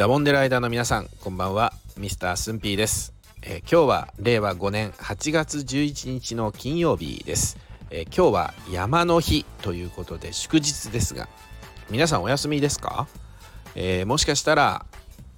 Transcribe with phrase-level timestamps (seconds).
[0.00, 1.74] ダモンデライダーの皆さんこんばんは。
[1.98, 3.12] ミスタースンピーです、
[3.42, 7.58] えー、今日は令和5年8月11日の金曜日です、
[7.90, 11.28] えー、今日は山の日ということで祝日ですが
[11.90, 13.08] 皆さんお休みですか、
[13.74, 14.86] えー、もしかしたら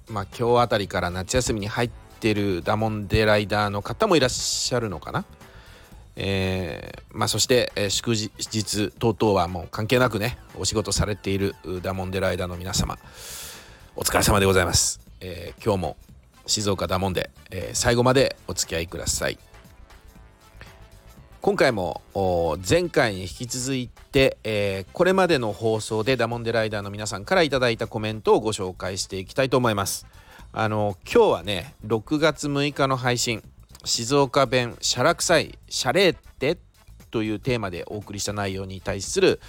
[0.07, 1.89] まあ今日あたりから夏休みに入っ
[2.21, 5.25] てるダモンデライダーの方もいらっしゃるのかな？
[6.15, 12.97] えー、まあ、そして、えー、祝日等々はもう関係なくねお仕事されているダモンデライダーの皆様。
[13.95, 15.97] お疲れ様でございます、えー、今日も
[16.47, 19.37] 静岡ダモンで、えー、最後までお付き合いください。
[21.41, 22.01] 今回も
[22.67, 30.07] 前回に引き続いて、えー、これまでの放送でダモンデライダーの皆さんから頂いたコメントをご紹介していきたいと思います。
[30.53, 33.43] あの今日はね6月6日の配信
[33.85, 36.57] 静岡弁シャラ臭いシャレって
[37.11, 39.39] というテーマでお送りした内容に対する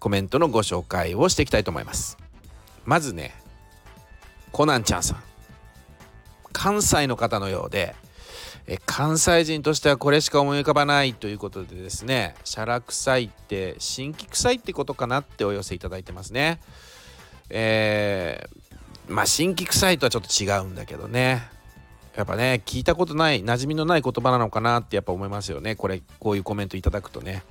[0.00, 2.18] コメントのご紹介をしていきたいと思います。
[2.84, 3.34] まずね
[4.52, 5.22] コナンちゃんさん。
[6.52, 7.94] 関西の方のようで
[8.70, 16.60] え関西人としてはこれしか思い浮かばないということでですねシャラ臭いって新規臭いってことかなってお寄せいただいてますね。
[17.48, 21.42] えー、まあ新規臭いとはちょっと違うんだけどね。
[22.14, 25.74] やっぱね聞いたことない馴染みのない言葉なのかなってやっぱ思いますよね。
[25.74, 27.44] これこういうコメントいただくとね、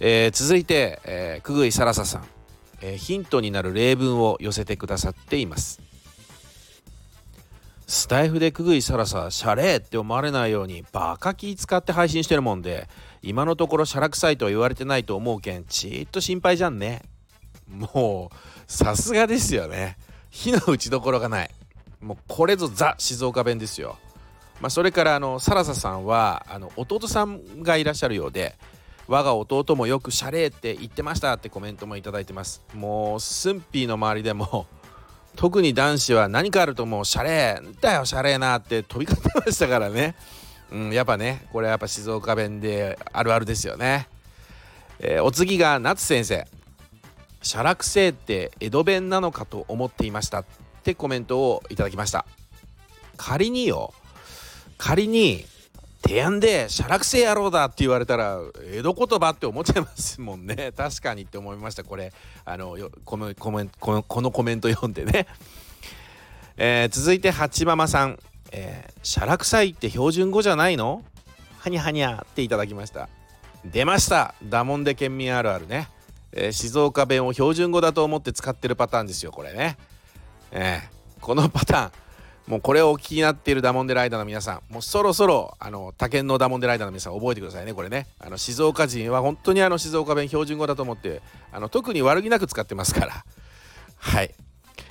[0.00, 2.24] えー、続いて、えー、くぐいさらささん、
[2.80, 5.89] えー、ヒントになる例文を寄せてくださっています。
[7.90, 12.88] スタイフでくぐいさらさシャレーって思われないようにバカ気使って配信してるもんで
[13.20, 17.02] 今のところシャラ臭いとは言われてないと思うけんちーっと心配じゃんね。
[17.68, 19.98] もうさすがですよね。
[20.30, 21.50] 火の打ちどころがない。
[22.00, 23.98] もうこれぞザ静岡弁ですよ。
[24.60, 28.54] まあ、それからあのサラサさんはあの弟さんがいらっしゃるようで
[29.08, 32.62] 我が弟もよくシャレーって言ってましたってコメントも頂いてます。
[32.72, 34.68] もうスンピーの周りでも
[35.36, 40.14] 特に男子は何かあるともうシャレーだよシャレなって飛び交ってましたからね、
[40.70, 44.08] うん、やっぱねこれはやっぱ静岡弁であるあるですよね、
[44.98, 46.46] えー、お次が夏先生。
[47.42, 50.44] シャラクセって江戸弁なのかと思っていましたっ
[50.82, 52.26] てコメントをいただきました。
[53.16, 53.94] 仮によ。
[54.76, 55.44] 仮に
[56.02, 58.40] 提案で「しゃらくせえ野郎だ」って言われたら
[58.72, 60.72] 江戸言葉って思っちゃいますもんね。
[60.76, 62.12] 確かにって思いましたこれ。
[62.44, 65.26] あのこのコメンこのこのコメント読んでね、
[66.56, 68.18] えー、続いて八ママさん
[68.52, 71.04] 「えー、しゃらくさいって標準語じゃないの？
[71.58, 73.08] はにゃはにゃ」っていただきました。
[73.64, 74.34] 出ました。
[74.42, 75.88] ダモンデ県民あるあるね、
[76.32, 79.76] えー、静岡弁を標準語だと思って使ってるパターンですよこれね。
[80.50, 81.92] えー、このパターン。
[82.46, 88.06] もうこれをお聞きになっているダモンデライダーの皆さんもうそろそろあの他県のダモンデライダーの皆さん覚えてくださいねこれね。
[88.18, 93.24] あの静岡人は本当にあの静岡弁標準語だと思ってあの特に悪気なく使ってますから。
[93.96, 94.34] はい、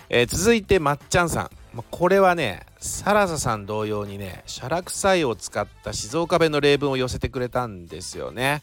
[0.09, 1.49] えー、続いてまっちゃんさん。
[1.73, 8.61] まこれはねサラサさん同様にねシャラクサイを使った静岡弁の例文を寄せてくれたんですよね。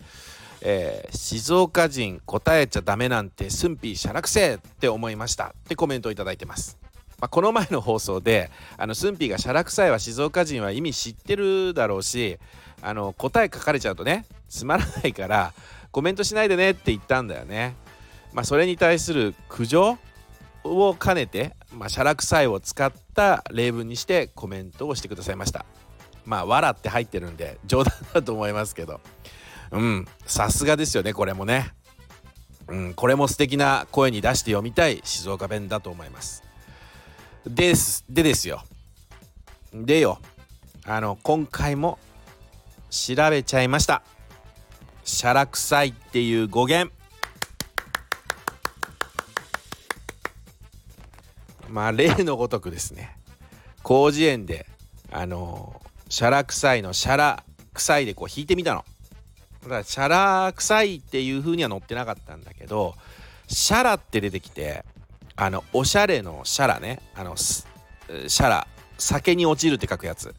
[0.63, 5.49] えー、静岡人答えちゃダメなんてスンピーシャラクセーって思いました。
[5.49, 6.79] ってコメントを頂いてます。
[7.21, 12.38] まあ、この前の放送であのスンピーが「シャラクサイは静岡人は意味知ってるだろうし
[12.82, 15.55] あの答え書かれちゃうとねつまらないから
[15.91, 17.75] コメントしないでねって言ったんだよね。
[18.34, 19.99] まあ、それに対する苦情
[20.62, 25.65] を兼ねて、まあ、シャラクサイを使った例文にしてコメントをしてくださいました。
[26.26, 29.00] まあ、笑って入ってるんで冗談だと思いますけど。
[29.71, 31.72] うん、さすがですよね、これもね。
[32.69, 36.46] うん、これも素敵な声に出して読みたい静岡弁だと思います。
[37.47, 38.05] です。
[38.09, 38.65] でですよ。
[39.73, 40.19] でよ。
[40.84, 41.99] あの今回も
[42.91, 44.03] 調べちゃいました。
[45.05, 46.93] シャラ臭いっていう語源。
[51.69, 53.17] まあ例のごとくですね。
[53.87, 54.67] 広辞苑で
[55.12, 58.85] あのシャラクサイのシャラクサイでこう引いてみたの。
[59.62, 62.94] だからシャラクサイっていう風には載ってなかったんだけど
[63.47, 64.85] シャラって出てきて
[65.37, 67.00] あのおしゃれのシャラね。
[67.15, 68.67] あのシャラ
[68.99, 70.35] 酒に落ちるって書くやつ。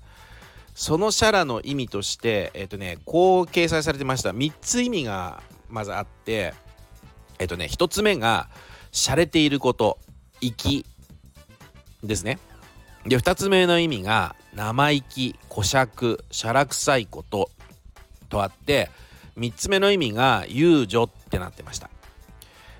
[0.73, 4.31] そのシャラの意味としてえっ、とねこう掲載されてました。
[4.31, 6.53] 3つ意味がまずあって
[7.39, 8.49] えっ、とね1つ目が
[8.91, 9.99] 洒落ていること。
[10.41, 10.85] 粋
[12.03, 12.39] ですね。
[13.05, 15.35] で2つ目の意味が生意気。
[15.49, 17.49] 小尺しゃらくさいこと。
[18.29, 18.89] とあって
[19.37, 21.89] 3つ目の意味が遊女ってなってました。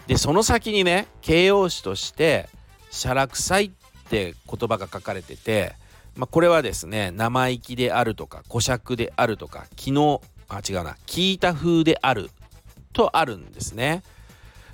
[0.07, 2.50] でその先にね形容詞として
[2.89, 3.69] 「しゃらくさい」っ
[4.09, 5.74] て言葉が書かれてて、
[6.15, 12.30] まあ、これはですね生意気であるとか古尺であるとか昨日あ違うな聞いた風である
[12.94, 14.01] とあるんですね。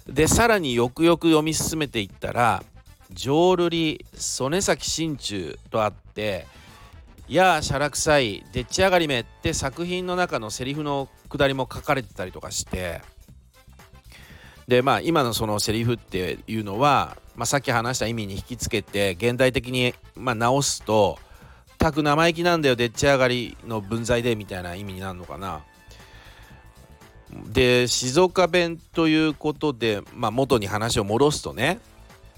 [0.08, 2.64] でさらによくよく読み進めていったら
[3.12, 6.46] 浄瑠璃曽根崎真鍮とあって
[7.28, 13.02] 「やあしゃらくさいでっち上がりめ」って作品の中のセリフのくだりも書かれてたりとかして
[14.68, 21.20] でまあ今のそのセリフっていうのは、まあ、さっき話した意味に引きつけて現代的にまあ直すと
[21.78, 25.62] 「たく生意気なんだよでっち上がりの分際で」みたいな意味になるのかな。
[27.52, 31.80] で静岡弁ということで、まあ、元に話を戻すとね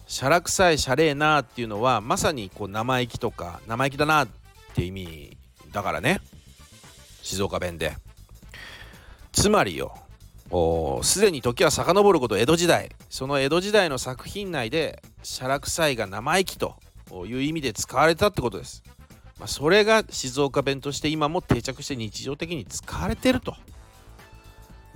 [0.08, 4.28] しゃらくさいしゃれえなっていうのはまさにこう生意気とか生意気だなっ
[4.74, 5.36] て意味
[5.74, 6.22] だからね
[7.24, 7.98] 静岡弁で
[9.32, 9.98] つまりよ
[11.04, 12.90] すでに時は遡ること江戸時代。
[13.10, 16.76] その江戸時代の作品内でしゃらくさいが生意気と
[17.26, 18.84] いう意味で使われたってことです、
[19.40, 23.56] まあ、それが静岡弁として今も定着して日常的に使われてると。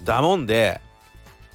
[0.04, 0.80] だもんで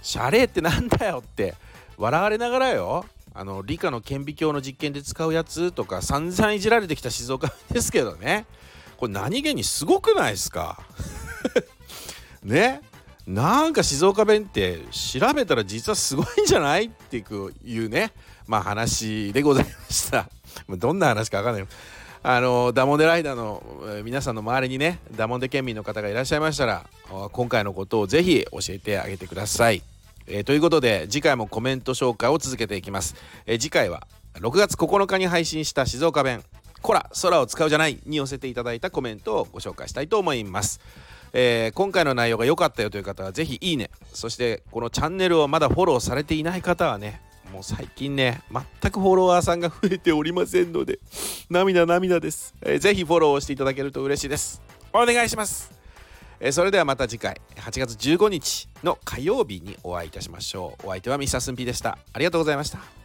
[0.02, 1.55] シャレってなんだよって
[1.97, 3.06] 笑われながらよ。
[3.37, 8.47] あの理科の顕微鏡の実験で使うやつとか散々いじられてきた静岡ですけどね。
[8.97, 10.79] これ何気にすごくないですか？
[12.44, 12.81] ね？
[13.26, 18.12] なんか静岡弁って調べたら実はすごいんじゃないっていうね
[18.47, 20.29] まあ話でございました。
[20.69, 21.67] どんな話か分かんない
[22.23, 23.62] あのダモンデライダーの
[24.03, 26.87] 皆さんの周りにねダモンデ県民の方がいらっしゃいましたら
[27.32, 29.82] 今回のことをぜひ教えてあげてください。
[30.26, 33.15] えー、ということで次回もコメント紹介を続けていきます、
[33.47, 36.43] えー、次回は6月9日に配信した静岡弁
[36.81, 40.81] 「こら空を使うじゃない」に寄せていただいたコメントをご紹介したいと思います、
[41.37, 43.91] えー、今回の内容が良かったよという方はぜひいいね。
[44.13, 47.21] そしてこのチャンネルをまだフォローされていない方はね
[47.53, 51.01] もう最近ね全くフォロワーさんが増えておりませんので
[51.51, 54.63] 涙涙です、えー、ぜひフォローをしていただけると嬉しいです。
[54.93, 55.73] お願いします。
[56.41, 60.87] えそれではまた次回8月15日の火曜日にお会いいたしましょう。
[60.87, 61.99] お相手はミスタースンピでした。
[62.13, 63.04] ありがとうございました。